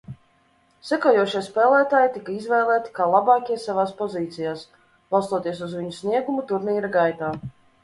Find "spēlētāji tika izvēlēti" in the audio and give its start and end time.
1.47-2.95